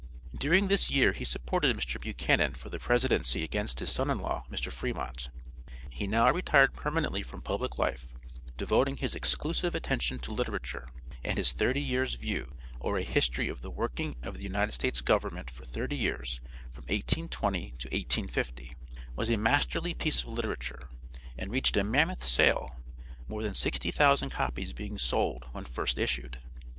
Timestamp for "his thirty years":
11.37-12.15